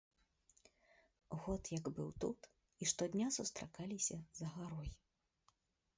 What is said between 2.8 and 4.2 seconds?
і штодня сустракаліся